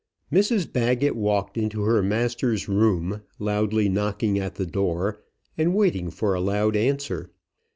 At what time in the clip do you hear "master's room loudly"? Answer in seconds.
2.01-3.87